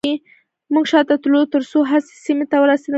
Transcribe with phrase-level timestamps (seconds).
[0.73, 2.89] موږ شاته تلو ترڅو هغې سیمې ته ورسېدم چې انیلا وه